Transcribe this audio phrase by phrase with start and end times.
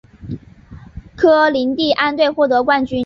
[1.15, 2.99] 科林蒂安队获得冠军。